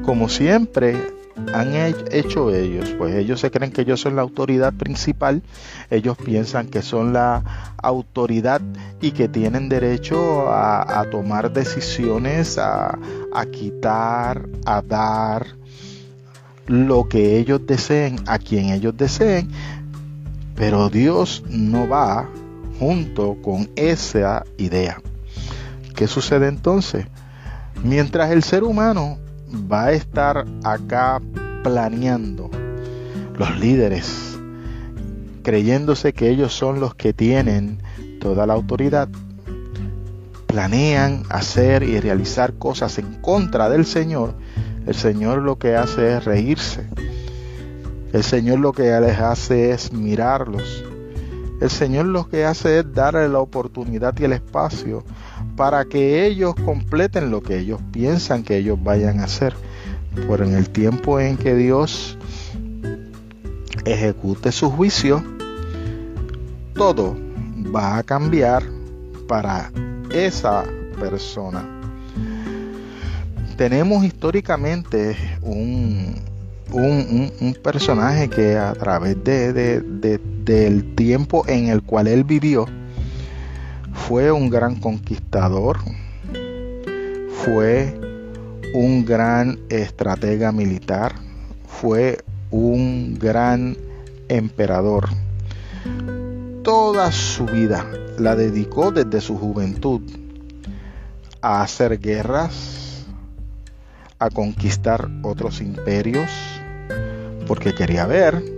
como 0.03 0.27
siempre 0.27 1.18
han 1.53 1.73
hecho 2.11 2.53
ellos? 2.53 2.89
Pues 2.97 3.15
ellos 3.15 3.39
se 3.39 3.51
creen 3.51 3.71
que 3.71 3.81
ellos 3.81 4.01
son 4.01 4.15
la 4.15 4.21
autoridad 4.21 4.73
principal, 4.73 5.41
ellos 5.89 6.17
piensan 6.17 6.67
que 6.67 6.81
son 6.81 7.13
la 7.13 7.73
autoridad 7.77 8.61
y 9.01 9.11
que 9.11 9.27
tienen 9.27 9.69
derecho 9.69 10.51
a, 10.51 11.05
tomar 11.11 11.51
decisiones, 11.51 12.57
a, 12.57 12.97
quitar, 13.51 14.47
a 14.65 14.81
dar 14.81 15.47
lo 16.67 17.07
que 17.07 17.37
ellos 17.37 17.65
deseen 17.65 18.19
a 18.27 18.37
quien 18.37 18.69
ellos 18.69 18.95
deseen, 18.95 19.49
pero 20.55 20.89
Dios 20.89 21.43
no 21.49 21.87
va 21.87 22.29
junto 22.79 23.37
con 23.41 23.69
esa 23.75 24.45
idea. 24.57 25.01
¿Qué 25.95 26.07
sucede 26.07 26.47
entonces? 26.47 27.07
Mientras 27.83 28.31
el 28.31 28.43
ser 28.43 28.63
humano 28.63 29.17
va 29.49 29.85
a 29.85 29.91
estar 29.91 30.45
acá 30.63 31.21
planeando 31.63 32.49
los 33.37 33.59
líderes, 33.59 34.39
creyéndose 35.43 36.13
que 36.13 36.29
ellos 36.29 36.53
son 36.53 36.79
los 36.79 36.95
que 36.95 37.13
tienen 37.13 37.81
toda 38.19 38.45
la 38.45 38.53
autoridad, 38.53 39.09
planean 40.45 41.23
hacer 41.29 41.83
y 41.83 41.99
realizar 41.99 42.53
cosas 42.55 42.97
en 42.97 43.21
contra 43.21 43.69
del 43.69 43.85
Señor, 43.85 44.35
el 44.87 44.95
Señor 44.95 45.43
lo 45.43 45.59
que 45.59 45.75
hace 45.75 46.17
es 46.17 46.25
reírse. 46.25 46.87
El 48.11 48.23
Señor 48.23 48.57
lo 48.57 48.73
que 48.73 48.99
les 48.99 49.19
hace 49.19 49.69
es 49.69 49.93
mirarlos. 49.93 50.83
El 51.61 51.69
Señor 51.69 52.05
lo 52.05 52.29
que 52.29 52.45
hace 52.45 52.79
es 52.79 52.93
darle 52.93 53.27
la 53.27 53.39
oportunidad 53.39 54.17
y 54.17 54.23
el 54.23 54.33
espacio 54.33 55.03
para 55.57 55.83
que 55.85 56.25
ellos 56.25 56.55
completen 56.55 57.31
lo 57.31 57.41
que 57.41 57.59
ellos 57.59 57.81
piensan 57.91 58.43
que 58.43 58.57
ellos 58.57 58.81
vayan 58.81 59.19
a 59.19 59.25
hacer. 59.25 59.53
Por 60.27 60.41
en 60.41 60.55
el 60.55 60.69
tiempo 60.69 61.19
en 61.19 61.37
que 61.37 61.55
Dios 61.55 62.17
ejecute 63.85 64.51
su 64.51 64.69
juicio, 64.71 65.23
todo 66.73 67.15
va 67.75 67.97
a 67.97 68.03
cambiar 68.03 68.63
para 69.27 69.71
esa 70.11 70.63
persona. 70.99 71.67
Tenemos 73.57 74.05
históricamente 74.05 75.17
un, 75.41 76.15
un, 76.71 77.57
personaje 77.61 78.29
que 78.29 78.57
a 78.57 78.73
través 78.73 79.21
de, 79.23 80.19
del 80.49 80.95
tiempo 80.95 81.43
en 81.47 81.67
el 81.67 81.83
cual 81.83 82.07
él 82.07 82.23
vivió, 82.23 82.65
fue 83.93 84.31
un 84.31 84.49
gran 84.49 84.79
conquistador, 84.79 85.77
fue 87.29 87.95
un 88.73 89.05
gran 89.05 89.59
estratega 89.69 90.51
militar, 90.51 91.13
fue 91.67 92.23
un 92.49 93.19
gran 93.19 93.77
emperador. 94.27 95.09
Toda 96.63 97.11
su 97.11 97.45
vida 97.45 97.85
la 98.17 98.35
dedicó 98.35 98.91
desde 98.91 99.21
su 99.21 99.37
juventud 99.37 100.01
a 101.43 101.61
hacer 101.61 101.99
guerras, 101.99 103.05
a 104.17 104.31
conquistar 104.31 105.11
otros 105.21 105.61
imperios, 105.61 106.31
porque 107.45 107.75
quería 107.75 108.07
ver 108.07 108.57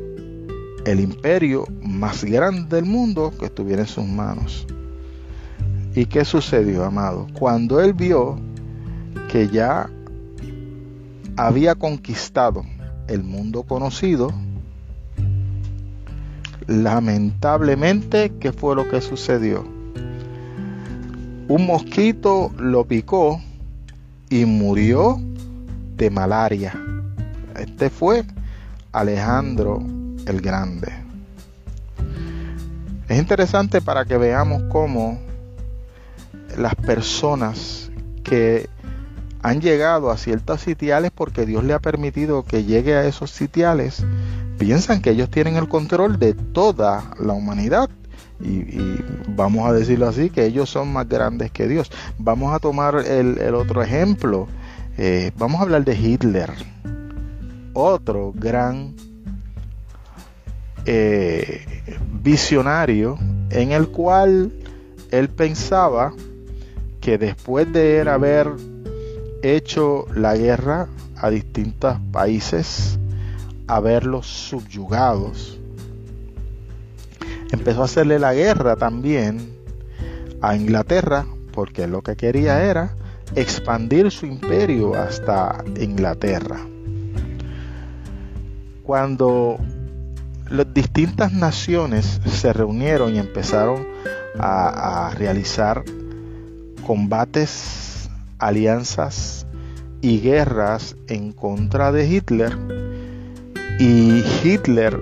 el 0.86 1.00
imperio 1.00 1.66
más 2.02 2.24
grande 2.24 2.78
del 2.78 2.86
mundo 2.86 3.32
que 3.40 3.46
estuviera 3.46 3.84
en 3.84 3.88
sus 3.88 4.08
manos. 4.08 4.66
¿Y 5.94 6.08
qué 6.08 6.26
sucedió, 6.26 6.84
amado? 6.84 7.28
Cuando 7.38 7.80
él 7.80 7.94
vio 7.94 8.40
que 9.32 9.48
ya 9.48 9.88
había 11.38 11.76
conquistado 11.76 12.66
el 13.08 13.24
mundo 13.24 13.62
conocido, 13.62 14.34
lamentablemente, 16.66 18.34
¿qué 18.40 18.52
fue 18.52 18.76
lo 18.76 18.90
que 18.90 19.00
sucedió? 19.00 19.64
Un 21.48 21.68
mosquito 21.68 22.52
lo 22.58 22.84
picó 22.86 23.40
y 24.32 24.46
murió 24.46 25.20
de 25.98 26.10
malaria. 26.10 26.74
Este 27.60 27.92
fue 27.92 28.24
Alejandro 28.92 29.84
el 30.26 30.42
Grande. 30.42 31.01
Es 33.12 33.20
interesante 33.20 33.82
para 33.82 34.06
que 34.06 34.16
veamos 34.16 34.64
cómo 34.70 35.20
las 36.58 36.76
personas 36.76 37.92
que 38.24 38.70
han 39.42 39.60
llegado 39.60 40.12
a 40.12 40.18
ciertos 40.18 40.62
sitiales 40.62 41.12
porque 41.14 41.46
Dios 41.46 41.66
le 41.66 41.74
ha 41.74 41.80
permitido 41.80 42.44
que 42.44 42.64
llegue 42.64 42.96
a 42.96 43.04
esos 43.04 43.30
sitiales, 43.30 44.06
piensan 44.58 45.02
que 45.02 45.10
ellos 45.10 45.30
tienen 45.30 45.58
el 45.58 45.68
control 45.68 46.20
de 46.20 46.34
toda 46.34 47.14
la 47.20 47.34
humanidad. 47.34 47.90
Y, 48.40 49.04
vamos 49.28 49.70
a 49.70 49.74
decirlo 49.74 50.08
así, 50.08 50.30
que 50.30 50.46
ellos 50.46 50.70
son 50.70 50.94
más 50.94 51.10
grandes 51.10 51.52
que 51.52 51.68
Dios. 51.68 51.92
Vamos 52.18 52.56
a 52.56 52.60
tomar 52.60 52.96
el, 53.06 53.54
otro 53.56 53.84
ejemplo. 53.84 54.48
Eh, 54.98 55.34
vamos 55.38 55.60
a 55.60 55.64
hablar 55.64 55.84
de 55.84 55.98
Hitler, 56.00 56.54
otro 57.74 58.32
gran 58.34 58.96
eh, 60.86 61.66
visionario 62.22 63.18
en 63.50 63.72
el 63.72 63.90
cual 63.90 64.52
él 65.12 65.30
pensaba 65.30 66.14
que 67.00 67.18
después 67.18 67.72
de 67.72 68.02
haber 68.02 68.48
hecho 69.44 70.06
la 70.16 70.36
guerra 70.36 70.88
a 71.18 71.30
distintos 71.30 71.98
países, 72.12 73.00
haberlos 73.68 74.28
subyugados, 74.28 75.60
empezó 77.52 77.82
a 77.82 77.86
hacerle 77.86 78.20
la 78.20 78.34
guerra 78.34 78.76
también 78.76 79.54
a 80.42 80.56
Inglaterra, 80.56 81.26
porque 81.54 81.88
lo 81.88 82.02
que 82.02 82.16
quería 82.16 82.64
era 82.64 82.96
expandir 83.36 84.12
su 84.12 84.26
imperio 84.26 84.96
hasta 84.96 85.64
Inglaterra. 85.80 86.60
Cuando 88.84 89.58
las 90.52 90.74
distintas 90.74 91.32
naciones 91.32 92.20
se 92.26 92.52
reunieron 92.52 93.16
y 93.16 93.20
empezaron 93.20 93.88
a, 94.38 95.12
realizar 95.16 95.84
combates, 96.86 98.10
alianzas 98.38 99.46
y 100.02 100.20
guerras 100.20 100.98
en 101.08 101.32
contra 101.32 101.92
de 101.94 102.08
Hitler. 102.08 102.58
Y 103.80 104.24
Hitler 104.44 105.00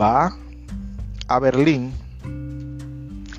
va 0.00 0.36
a 1.28 1.38
Berlín 1.38 1.92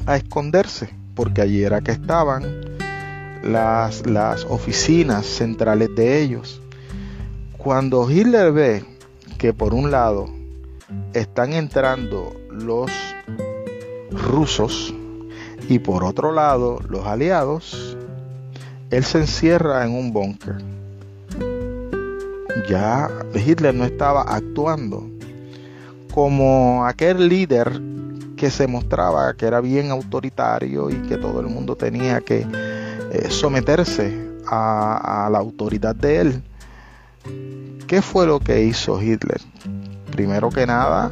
a 0.06 0.16
esconderse, 0.16 0.90
porque 1.16 1.42
allí 1.42 1.64
era 1.64 1.82
que 1.82 1.92
estaban 1.92 2.44
las, 3.44 4.08
las 4.08 4.46
oficinas 4.46 5.26
centrales 5.26 5.94
de 5.96 6.22
ellos. 6.22 6.62
Cuando 7.58 8.10
Hitler 8.10 8.54
ve 8.54 8.86
que 9.38 9.54
por 9.54 9.74
un 9.74 9.92
lado 9.92 10.35
están 11.14 11.54
entrando 11.54 12.34
los 12.50 12.92
rusos 14.12 14.94
y 15.68 15.80
por 15.80 16.04
otro 16.04 16.32
lado 16.32 16.80
los 16.90 17.06
aliados, 17.06 17.98
él 18.92 19.04
se 19.04 19.20
encierra 19.20 19.86
en 19.86 19.92
un 19.92 20.14
búnker. 20.14 20.58
Ya 22.70 23.10
Hitler 23.34 23.74
no 23.74 23.84
estaba 23.86 24.22
actuando 24.22 25.10
como 26.14 26.86
aquel 26.86 27.28
líder 27.28 27.82
que 28.38 28.50
se 28.50 28.68
mostraba 28.68 29.34
que 29.34 29.46
era 29.46 29.62
bien 29.62 29.92
autoritario 29.92 30.90
y 30.90 30.96
que 31.04 31.18
todo 31.18 31.40
el 31.42 31.48
mundo 31.48 31.76
tenía 31.76 32.22
que 32.22 32.46
eh, 33.12 33.28
someterse 33.30 34.26
a 34.48 35.28
la 35.32 35.40
autoridad 35.40 35.96
de 35.96 36.22
él. 36.22 36.44
¿Qué 37.88 38.02
fue 38.02 38.26
lo 38.26 38.40
que 38.40 38.64
hizo 38.64 39.02
Hitler? 39.02 39.42
Primero 40.12 40.50
que 40.50 40.66
nada, 40.66 41.12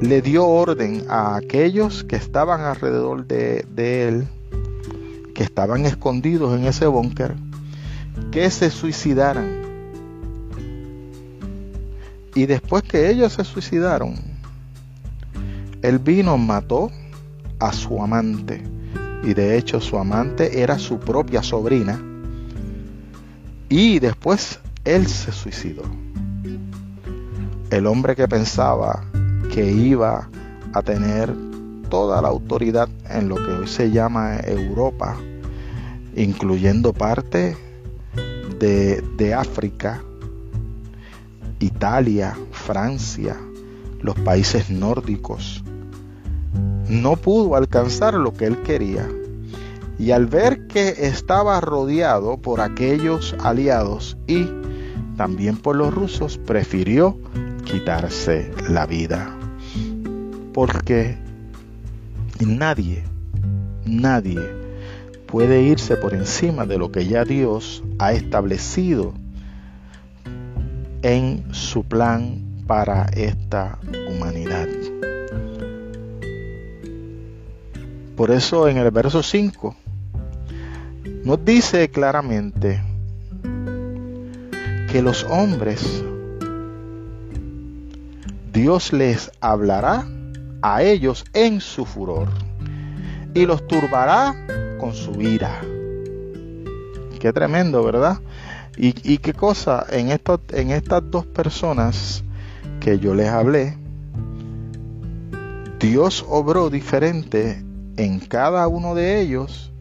le 0.00 0.22
dio 0.22 0.46
orden 0.46 1.04
a 1.08 1.36
aquellos 1.36 2.04
que 2.04 2.16
estaban 2.16 2.60
alrededor 2.60 3.26
de, 3.26 3.64
él, 4.08 4.28
que 5.34 5.42
estaban 5.42 5.86
escondidos 5.86 6.56
en 6.58 6.66
ese 6.66 6.86
búnker, 6.86 7.34
que 8.30 8.50
se 8.50 8.70
suicidaran. 8.70 9.62
Y 12.34 12.46
después 12.46 12.84
que 12.84 13.10
ellos 13.10 13.32
se 13.32 13.44
suicidaron, 13.44 14.14
el 15.82 15.98
vino 15.98 16.38
mató 16.38 16.90
a 17.58 17.72
su 17.72 18.00
amante. 18.00 18.62
Y 19.24 19.34
de 19.34 19.58
hecho 19.58 19.80
su 19.80 19.98
amante 19.98 20.62
era 20.62 20.78
su 20.78 21.00
propia 21.00 21.42
sobrina. 21.42 22.00
Y 23.68 23.98
después 23.98 24.60
él 24.84 25.08
se 25.08 25.32
suicidó 25.32 25.82
el 27.70 27.86
hombre 27.86 28.16
que 28.16 28.26
pensaba 28.28 29.04
que 29.52 29.70
iba 29.70 30.28
a 30.72 30.82
tener 30.82 31.34
toda 31.90 32.20
la 32.22 32.28
autoridad 32.28 32.88
en 33.10 33.28
lo 33.28 33.36
que 33.36 33.50
hoy 33.52 33.66
se 33.66 33.90
llama 33.90 34.38
Europa, 34.40 35.16
incluyendo 36.16 36.92
parte 36.92 37.56
de, 38.58 39.34
África, 39.34 40.02
Italia, 41.60 42.36
Francia, 42.50 43.36
los 44.00 44.16
países 44.16 44.70
nórdicos, 44.70 45.62
no 46.88 47.16
pudo 47.16 47.54
alcanzar 47.54 48.14
lo 48.14 48.32
que 48.32 48.46
él 48.46 48.62
quería. 48.62 49.08
Y 49.98 50.12
al 50.12 50.26
ver 50.26 50.68
que 50.68 50.94
estaba 51.06 51.60
rodeado 51.60 52.36
por 52.36 52.60
aquellos 52.60 53.34
aliados 53.40 54.16
y 54.26 54.46
también 55.16 55.56
por 55.56 55.74
los 55.74 55.92
rusos, 55.92 56.38
prefirió 56.38 57.18
quitarse 57.70 58.50
la 58.68 58.86
vida. 58.86 59.36
Porque 60.54 61.16
nadie, 62.40 63.04
nadie 63.84 64.40
puede 65.26 65.62
irse 65.62 65.96
por 65.96 66.14
encima 66.14 66.64
de 66.64 66.78
lo 66.78 66.90
que 66.90 67.06
ya 67.06 67.24
Dios 67.24 67.84
ha 67.98 68.12
establecido 68.12 69.12
en 71.02 71.44
su 71.52 71.84
plan 71.84 72.42
para 72.66 73.04
esta 73.12 73.78
humanidad. 74.10 74.66
Por 78.16 78.30
eso 78.30 78.66
en 78.66 78.78
el 78.78 78.90
verso 78.90 79.22
5 79.22 79.76
nos 81.24 81.44
dice 81.44 81.90
claramente 81.90 82.82
que 84.90 85.02
los 85.02 85.24
hombres 85.24 86.02
Dios 88.58 88.92
les 88.92 89.30
hablará 89.40 90.04
a 90.62 90.82
ellos 90.82 91.24
en 91.32 91.60
su 91.60 91.84
furor 91.84 92.28
y 93.32 93.46
los 93.46 93.64
turbará 93.68 94.34
con 94.80 94.94
su 94.94 95.22
ira. 95.22 95.60
Qué 97.20 97.32
tremendo, 97.32 97.84
¿verdad? 97.84 98.18
Y, 98.76 99.18
qué 99.18 99.32
cosa, 99.32 99.86
en, 99.90 100.08
en 100.10 100.70
estas 100.72 101.08
dos 101.08 101.24
personas 101.24 102.24
que 102.80 102.98
yo 102.98 103.14
les 103.14 103.28
hablé, 103.28 103.78
Dios 105.78 106.26
obró 106.28 106.68
diferente 106.68 107.64
en 107.96 108.18
cada 108.18 108.66
uno 108.66 108.96
de 108.96 109.20
ellos 109.20 109.72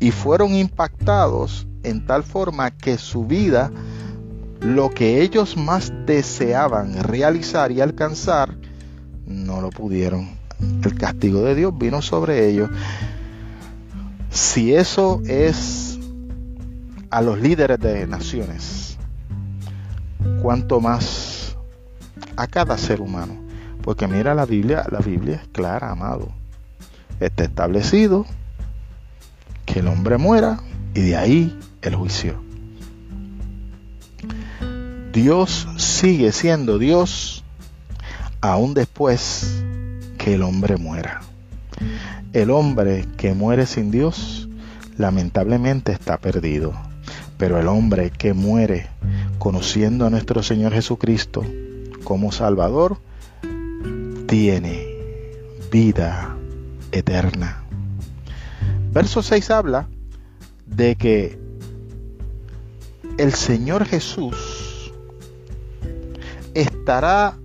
y 0.00 0.12
fueron 0.12 0.54
impactados 0.54 1.66
en 1.82 2.06
tal 2.06 2.22
forma 2.22 2.70
que 2.70 2.96
su 2.96 3.26
vida 3.26 3.70
lo 4.64 4.88
que 4.88 5.20
ellos 5.20 5.58
más 5.58 5.92
deseaban 6.06 7.04
realizar 7.04 7.70
y 7.70 7.82
alcanzar, 7.82 8.54
no 9.26 9.60
lo 9.60 9.68
pudieron. 9.68 10.30
El 10.82 10.94
castigo 10.96 11.42
de 11.42 11.54
Dios 11.54 11.76
vino 11.76 12.00
sobre 12.00 12.48
ellos. 12.48 12.70
Si 14.30 14.74
eso 14.74 15.20
es 15.26 15.98
a 17.10 17.20
los 17.20 17.38
líderes 17.40 17.78
de 17.78 18.06
naciones, 18.06 18.96
cuanto 20.40 20.80
más 20.80 21.56
a 22.36 22.46
cada 22.46 22.78
ser 22.78 23.02
humano. 23.02 23.36
Porque 23.82 24.08
mira 24.08 24.34
la 24.34 24.46
Biblia, 24.46 24.86
la 24.90 25.00
Biblia 25.00 25.36
es 25.42 25.48
clara, 25.48 25.90
amado. 25.90 26.28
Está 27.20 27.44
establecido 27.44 28.24
que 29.66 29.80
el 29.80 29.88
hombre 29.88 30.16
muera 30.16 30.58
y 30.94 31.02
de 31.02 31.16
ahí 31.16 31.58
el 31.82 31.94
juicio. 31.94 32.53
Dios 35.14 35.68
sigue 35.76 36.32
siendo 36.32 36.78
Dios 36.78 37.44
aún 38.40 38.74
después 38.74 39.62
que 40.18 40.34
el 40.34 40.42
hombre 40.42 40.76
muera. 40.76 41.22
El 42.32 42.50
hombre 42.50 43.06
que 43.16 43.32
muere 43.32 43.64
sin 43.66 43.90
Dios 43.90 44.48
lamentablemente 44.98 45.92
está 45.92 46.18
perdido. 46.18 46.74
Pero 47.38 47.58
el 47.60 47.68
hombre 47.68 48.10
que 48.10 48.34
muere 48.34 48.88
conociendo 49.38 50.04
a 50.04 50.10
nuestro 50.10 50.42
Señor 50.42 50.72
Jesucristo 50.72 51.44
como 52.04 52.32
Salvador, 52.32 52.98
tiene 54.26 54.86
vida 55.70 56.36
eterna. 56.92 57.64
Verso 58.92 59.22
6 59.22 59.50
habla 59.50 59.88
de 60.66 60.96
que 60.96 61.38
el 63.18 63.32
Señor 63.32 63.86
Jesús 63.86 64.53
estará 66.54 67.36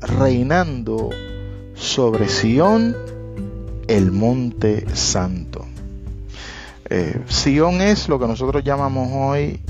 reinando 0.00 1.10
sobre 1.74 2.28
Sión, 2.28 2.96
el 3.88 4.12
monte 4.12 4.86
santo. 4.94 5.66
Eh, 6.90 7.22
Sion 7.26 7.80
es 7.80 8.08
lo 8.08 8.18
que 8.18 8.26
nosotros 8.26 8.62
llamamos 8.64 9.08
hoy 9.12 9.60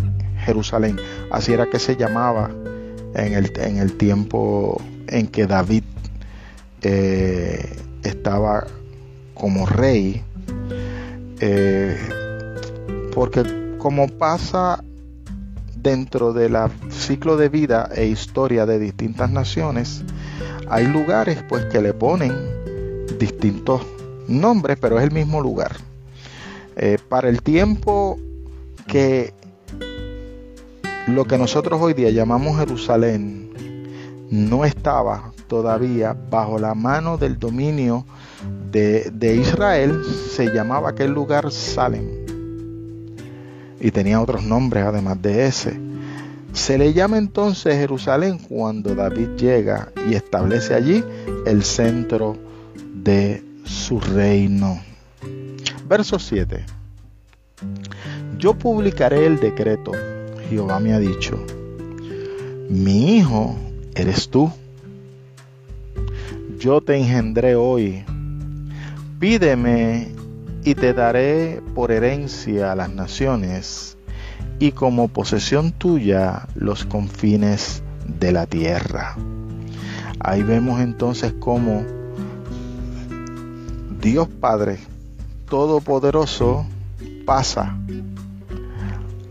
Jerusalén. 0.45 0.97
Así 1.31 1.53
era 1.53 1.71
que 1.71 1.79
se 1.79 1.97
llamaba 1.97 2.51
en 3.15 3.35
el, 3.35 3.53
en 3.59 3.79
el 3.79 3.97
tiempo 3.97 4.81
en 5.07 5.29
que 5.29 5.47
David 5.47 5.85
eh, 6.83 7.77
estaba 8.03 8.67
como 9.35 9.67
rey. 9.67 10.23
Eh, 11.41 11.97
porque 13.15 13.77
como 13.79 14.09
pasa 14.09 14.83
dentro 15.83 16.33
del 16.33 16.57
ciclo 16.91 17.37
de 17.37 17.49
vida 17.49 17.89
e 17.95 18.07
historia 18.07 18.67
de 18.67 18.79
distintas 18.79 19.31
naciones, 19.31 20.05
hay 20.69 20.87
lugares 20.87 21.43
pues 21.49 21.65
que 21.67 21.83
le 21.83 21.93
ponen 21.93 22.33
distintos 23.19 23.83
nombres, 24.29 24.79
pero 24.81 24.99
es 24.99 25.05
el 25.05 25.11
mismo 25.11 25.41
lugar. 25.41 25.77
Eh, 26.77 26.99
para 27.09 27.29
el 27.29 27.43
tiempo 27.43 28.19
que 28.87 29.35
lo 31.09 31.25
que 31.25 31.37
nosotros 31.37 31.81
hoy 31.83 31.95
día 31.95 32.11
llamamos 32.11 32.59
Jerusalén 32.59 33.51
no 34.31 34.65
estaba 34.65 35.33
todavía 35.49 36.17
bajo 36.31 36.59
la 36.59 36.75
mano 36.75 37.19
del 37.19 37.39
dominio 37.39 38.07
de, 38.71 39.11
de 39.13 39.37
Israel, 39.37 40.01
se 40.31 40.47
llamaba 40.47 40.91
aquel 40.91 41.11
lugar 41.13 41.51
Salem 41.53 42.22
y 43.83 43.91
tenía 43.91 44.21
otros 44.21 44.45
nombres 44.45 44.85
además 44.85 45.21
de 45.21 45.47
ese. 45.47 45.79
Se 46.53 46.79
le 46.79 46.93
llama 46.93 47.19
entonces 47.19 47.75
Jerusalén 47.75 48.39
cuando 48.39 48.95
David 48.95 49.31
llega 49.37 49.91
y 50.09 50.15
establece 50.15 50.75
allí 50.75 51.03
el 51.47 51.65
centro 51.65 52.37
de 52.95 53.43
su 53.65 53.99
reino. 53.99 54.81
Verso 55.89 56.19
7. 56.19 56.65
Yo 58.39 58.55
publicaré 58.55 59.27
el 59.27 59.41
decreto, 59.41 59.93
Jehová 60.49 60.79
me 60.79 60.93
ha 60.93 60.99
dicho, 60.99 61.45
mi 62.69 63.17
hijo 63.17 63.57
eres 63.95 64.29
tú. 64.29 64.51
Yo 66.59 66.81
te 66.81 66.97
engendré 66.97 67.57
hoy. 67.57 68.05
Pídeme 69.19 70.22
y 70.65 70.75
te 70.75 70.93
daré 70.93 71.61
por 71.75 71.91
herencia 71.91 72.73
a 72.73 72.77
las 72.77 72.91
naciones 72.91 73.97
y 74.59 74.73
como 74.73 75.09
posesión 75.09 75.73
tuya 75.73 76.47
los 76.55 76.85
confines 76.85 77.83
de 78.07 78.33
la 78.33 78.47
tierra. 78.47 79.17
Ahí 80.21 80.43
vemos 80.43 80.81
entonces 80.81 81.35
cómo 81.41 81.85
Dios 84.01 84.29
Padre 84.29 84.79
Todopoderoso 85.49 86.65
pasa 87.27 87.77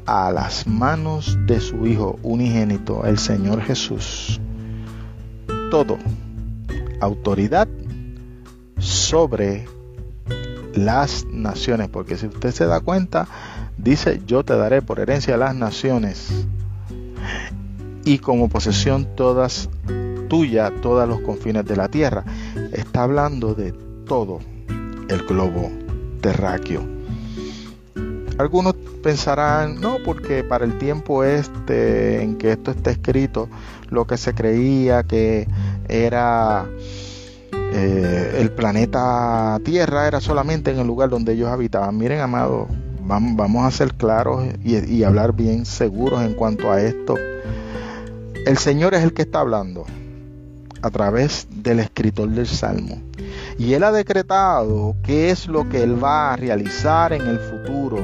a 0.06 0.32
las 0.32 0.68
manos 0.68 1.38
de 1.46 1.60
su 1.62 1.88
Hijo 1.88 2.20
unigénito, 2.24 3.06
el 3.06 3.18
Señor 3.18 3.62
Jesús, 3.62 4.40
todo, 5.70 5.98
autoridad 7.00 7.68
sobre 8.78 9.66
las 10.74 11.26
naciones, 11.26 11.90
porque 11.90 12.18
si 12.18 12.28
usted 12.28 12.52
se 12.52 12.66
da 12.66 12.80
cuenta, 12.80 13.28
dice, 13.78 14.22
yo 14.26 14.44
te 14.44 14.56
daré 14.56 14.82
por 14.82 15.00
herencia 15.00 15.38
las 15.38 15.56
naciones 15.56 16.46
y 18.04 18.20
como 18.20 18.50
posesión 18.50 19.08
todas 19.16 19.70
tuya, 20.30 20.72
todos 20.82 21.08
los 21.08 21.22
confines 21.22 21.66
de 21.66 21.76
la 21.76 21.90
tierra. 21.90 22.24
Está 22.72 23.04
hablando 23.04 23.54
de 23.54 23.74
todo 24.06 24.40
el 25.10 25.24
globo 25.24 25.70
terráqueo. 26.22 26.84
Algunos 28.38 28.76
pensarán, 29.04 29.82
no, 29.82 29.98
porque 30.04 30.44
para 30.44 30.66
el 30.66 30.78
tiempo 30.78 31.24
este 31.24 32.24
en 32.24 32.38
que 32.38 32.54
esto 32.54 32.72
está 32.72 32.92
escrito, 32.92 33.50
lo 33.90 34.08
que 34.08 34.18
se 34.18 34.34
creía 34.34 35.04
que 35.04 35.48
era 35.90 36.66
eh, 37.74 38.38
el 38.40 38.52
planeta 38.52 39.60
Tierra 39.64 40.08
era 40.08 40.20
solamente 40.20 40.72
en 40.72 40.80
el 40.80 40.88
lugar 40.88 41.10
donde 41.10 41.34
ellos 41.34 41.50
habitaban. 41.50 41.98
Miren, 41.98 42.20
amado, 42.20 42.68
vamos, 43.02 43.66
a 43.66 43.72
ser 43.72 43.94
claros 43.94 44.46
y, 44.64 44.78
y 44.78 45.04
hablar 45.04 45.34
bien 45.34 45.66
seguros 45.66 46.22
en 46.22 46.34
cuanto 46.34 46.72
a 46.72 46.82
esto. 46.82 47.16
El 48.46 48.58
Señor 48.58 48.94
es 48.94 49.04
el 49.04 49.14
que 49.14 49.22
está 49.22 49.40
hablando 49.40 49.86
a 50.82 50.90
través 50.90 51.48
del 51.50 51.80
escritor 51.80 52.30
del 52.30 52.48
Salmo. 52.48 53.02
Y 53.58 53.74
Él 53.74 53.84
ha 53.84 53.92
decretado 53.92 54.96
qué 55.04 55.30
es 55.30 55.48
lo 55.48 55.70
que 55.70 55.84
Él 55.84 56.04
va 56.04 56.34
a 56.34 56.36
realizar 56.36 57.14
en 57.14 57.22
el 57.22 57.40
futuro. 57.40 58.00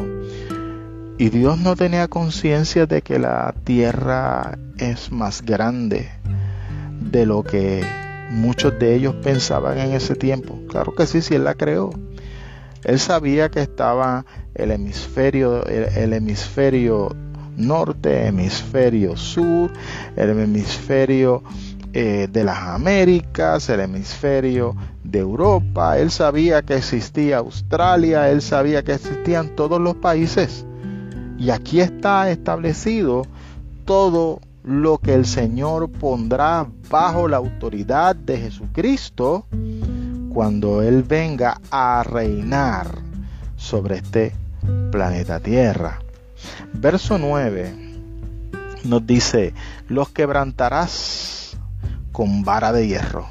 Y 1.17 1.29
Dios 1.29 1.57
no 1.57 1.75
tenía 1.75 2.07
conciencia 2.07 2.85
de 2.85 3.01
que 3.01 3.19
la 3.19 3.53
tierra 3.63 4.57
es 4.77 5.11
más 5.11 5.41
grande 5.41 6.09
de 7.01 7.25
lo 7.25 7.43
que 7.43 8.06
muchos 8.37 8.77
de 8.79 8.95
ellos 8.95 9.15
pensaban 9.21 9.77
en 9.79 9.91
ese 9.93 10.15
tiempo. 10.15 10.59
Claro 10.69 10.95
que 10.95 11.05
sí, 11.05 11.21
si 11.21 11.35
él 11.35 11.43
la 11.43 11.55
creó. 11.55 11.89
Él 12.83 12.99
sabía 12.99 13.49
que 13.49 13.61
estaba 13.61 14.25
el 14.55 14.71
hemisferio, 14.71 15.65
el, 15.65 16.13
hemisferio 16.13 17.15
norte, 17.57 18.27
hemisferio 18.27 19.17
sur, 19.17 19.71
el 20.15 20.29
hemisferio 20.29 21.43
eh, 21.93 22.27
de 22.31 22.43
las 22.43 22.59
Américas, 22.59 23.67
el 23.69 23.81
hemisferio 23.81 24.75
de 25.03 25.19
Europa. 25.19 25.97
Él 25.97 26.11
sabía 26.11 26.61
que 26.61 26.75
existía 26.75 27.37
Australia, 27.37 28.29
él 28.29 28.41
sabía 28.41 28.83
que 28.83 28.93
existían 28.93 29.55
todos 29.55 29.81
los 29.81 29.95
países. 29.95 30.65
Y 31.39 31.49
aquí 31.49 31.81
está 31.81 32.29
establecido 32.29 33.23
todo 33.85 34.39
lo 34.67 34.97
que 34.97 35.13
el 35.13 35.25
Señor 35.25 35.89
pondrá 35.89 36.67
bajo 36.89 37.29
la 37.29 37.37
autoridad 37.37 38.17
de 38.17 38.37
Jesucristo 38.37 39.45
cuando 40.33 40.81
Él 40.81 41.03
venga 41.03 41.61
a 41.71 42.03
reinar 42.03 42.99
sobre 43.55 43.95
este 43.97 44.33
planeta 44.91 45.39
Tierra. 45.39 45.99
Verso 46.73 47.17
9 47.17 47.73
nos 48.83 49.07
dice, 49.07 49.53
los 49.87 50.09
quebrantarás 50.09 51.57
con 52.11 52.43
vara 52.43 52.73
de 52.73 52.87
hierro, 52.87 53.27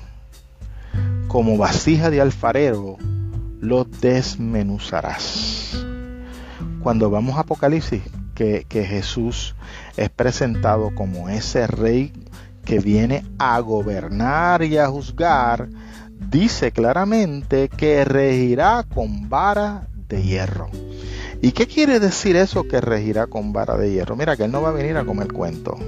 como 1.29 1.59
vasija 1.59 2.09
de 2.09 2.22
alfarero 2.22 2.96
los 3.61 3.90
desmenuzarás. 4.01 5.85
Cuando 6.83 7.11
vamos 7.11 7.37
a 7.37 7.40
Apocalipsis, 7.40 8.03
que, 8.35 8.64
que 8.68 8.85
Jesús 8.85 9.56
es 9.97 10.11
presentado 10.11 10.95
como 10.95 11.29
ese 11.29 11.67
rey 11.67 12.13
que 12.65 12.81
viene 12.81 13.25
a 13.39 13.59
gobernar 13.61 14.63
y 14.63 14.77
a 14.77 14.89
juzgar, 14.89 15.69
dice 16.19 16.73
claramente 16.73 17.69
que 17.69 18.05
regirá 18.05 18.85
con 18.93 19.29
vara 19.29 19.87
de 20.09 20.23
hierro. 20.23 20.69
¿Y 21.41 21.53
qué 21.53 21.67
quiere 21.67 22.01
decir 22.01 22.37
eso 22.37 22.67
que 22.67 22.81
regirá 22.81 23.27
con 23.27 23.53
vara 23.53 23.77
de 23.77 23.93
hierro? 23.93 24.17
Mira, 24.17 24.37
que 24.37 24.45
él 24.45 24.53
no 24.53 24.63
va 24.63 24.71
a 24.71 24.73
venir 24.73 24.97
a 24.97 25.05
comer 25.05 25.33
cuento, 25.33 25.79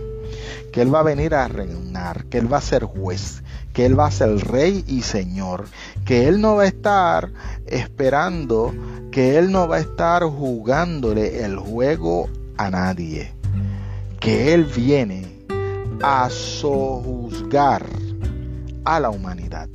que 0.72 0.82
él 0.82 0.94
va 0.94 1.00
a 1.00 1.04
venir 1.04 1.34
a 1.34 1.48
reinar, 1.48 2.24
que 2.26 2.38
él 2.38 2.50
va 2.50 2.58
a 2.58 2.62
ser 2.62 2.84
juez, 2.84 3.42
que 3.72 3.84
él 3.84 3.98
va 3.98 4.06
a 4.06 4.10
ser 4.10 4.36
rey 4.46 4.84
y 4.86 5.02
señor, 5.02 5.64
que 6.04 6.28
él 6.28 6.40
no 6.40 6.56
va 6.56 6.62
a 6.62 6.68
estar 6.68 7.30
esperando, 7.66 8.74
que 9.10 9.36
él 9.38 9.50
no 9.50 9.66
va 9.66 9.76
a 9.76 9.80
estar 9.80 10.22
jugándole 10.22 11.44
el 11.44 11.56
juego 11.56 12.28
a 12.56 12.70
nadie 12.70 13.37
que 14.20 14.54
Él 14.54 14.64
viene 14.64 15.26
a 16.02 16.28
sojuzgar 16.30 17.84
a 18.84 19.00
la 19.00 19.10
humanidad. 19.10 19.68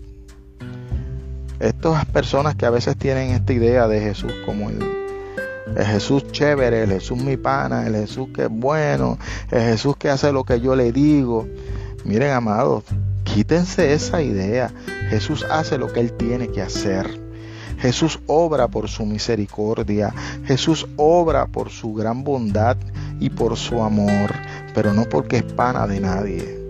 Estas 1.59 2.05
personas 2.05 2.55
que 2.55 2.65
a 2.65 2.69
veces 2.69 2.97
tienen 2.97 3.31
esta 3.31 3.53
idea 3.53 3.87
de 3.87 4.01
Jesús 4.01 4.33
como 4.45 4.69
el, 4.69 4.79
Jesús 5.85 6.27
chévere, 6.31 6.83
el 6.83 6.89
Jesús 6.89 7.17
mi 7.21 7.37
pana, 7.37 7.87
el 7.87 7.95
Jesús 7.95 8.29
que 8.33 8.43
es 8.43 8.49
bueno, 8.49 9.17
el 9.51 9.61
Jesús 9.61 9.95
que 9.97 10.09
hace 10.09 10.31
lo 10.31 10.43
que 10.43 10.59
yo 10.59 10.75
le 10.75 10.91
digo. 10.91 11.47
Miren, 12.03 12.31
amados, 12.31 12.83
quítense 13.23 13.93
esa 13.93 14.21
idea. 14.21 14.71
Jesús 15.09 15.45
hace 15.49 15.77
lo 15.77 15.91
que 15.91 16.01
Él 16.01 16.13
tiene 16.13 16.49
que 16.49 16.61
hacer. 16.61 17.07
Jesús 17.79 18.19
obra 18.27 18.67
por 18.67 18.89
su 18.89 19.05
misericordia. 19.05 20.13
Jesús 20.45 20.87
obra 20.97 21.45
por 21.47 21.69
su 21.69 21.93
gran 21.93 22.23
bondad 22.23 22.77
y 23.19 23.29
por 23.29 23.57
su 23.57 23.81
amor, 23.81 24.33
pero 24.73 24.93
no 24.93 25.03
porque 25.05 25.37
es 25.37 25.43
pana 25.43 25.87
de 25.87 25.99
nadie. 25.99 26.67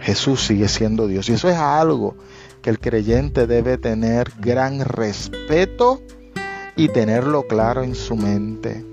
Jesús 0.00 0.44
sigue 0.46 0.68
siendo 0.68 1.06
Dios 1.06 1.28
y 1.28 1.32
eso 1.32 1.48
es 1.48 1.56
algo 1.56 2.14
que 2.60 2.70
el 2.70 2.78
creyente 2.78 3.46
debe 3.46 3.78
tener 3.78 4.32
gran 4.38 4.80
respeto 4.80 6.02
y 6.76 6.88
tenerlo 6.88 7.46
claro 7.46 7.82
en 7.82 7.94
su 7.94 8.16
mente. 8.16 8.84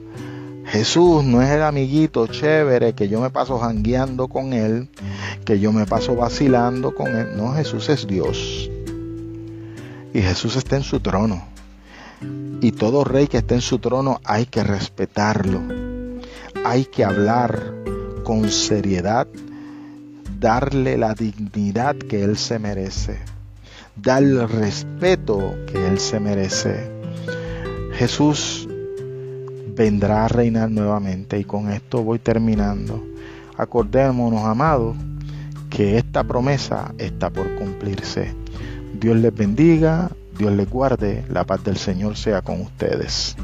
Jesús 0.66 1.24
no 1.26 1.42
es 1.42 1.50
el 1.50 1.64
amiguito 1.64 2.28
chévere 2.28 2.94
que 2.94 3.10
yo 3.10 3.20
me 3.20 3.30
paso 3.30 3.60
jangueando 3.60 4.30
con 4.30 4.54
él, 4.54 4.90
que 5.44 5.60
yo 5.60 5.74
me 5.74 5.86
paso 5.86 6.16
vacilando 6.16 6.96
con 6.96 7.16
él. 7.16 7.36
No, 7.36 7.54
Jesús 7.54 7.90
es 7.90 8.08
Dios. 8.08 8.70
Y 10.14 10.22
Jesús 10.22 10.56
está 10.56 10.78
en 10.78 10.84
su 10.84 11.02
trono. 11.02 11.46
Y 12.62 12.72
todo 12.72 13.04
rey 13.04 13.28
que 13.28 13.40
esté 13.40 13.56
en 13.56 13.62
su 13.62 13.80
trono 13.80 14.22
hay 14.24 14.46
que 14.46 14.64
respetarlo. 14.64 15.81
Hay 16.64 16.86
que 16.86 17.04
hablar 17.04 17.74
con 18.24 18.50
seriedad, 18.50 19.28
darle 20.40 20.96
la 20.98 21.16
dignidad 21.16 21.96
que 21.96 22.24
él 22.24 22.38
se 22.38 22.60
merece, 22.60 23.18
dar 23.96 24.22
el 24.22 24.48
respeto 24.48 25.56
que 25.66 25.88
él 25.88 26.00
se 26.00 26.20
merece. 26.20 26.92
Jesús 27.94 28.70
vendrá 29.76 30.26
a 30.26 30.28
reinar 30.28 30.70
nuevamente 30.70 31.40
y 31.40 31.44
con 31.44 31.72
esto 31.72 32.04
voy 32.04 32.20
terminando. 32.20 33.04
Acordémonos, 33.58 34.46
amados, 34.46 34.96
que 35.70 35.98
esta 35.98 36.24
promesa 36.24 36.94
está 37.00 37.32
por 37.32 37.56
cumplirse. 37.56 38.36
Dios 39.00 39.18
les 39.18 39.34
bendiga, 39.34 40.12
Dios 40.38 40.52
les 40.54 40.70
guarde, 40.70 41.26
la 41.28 41.44
paz 41.44 41.64
del 41.64 41.78
Señor 41.78 42.18
sea 42.18 42.44
con 42.44 42.62
ustedes. 42.62 43.36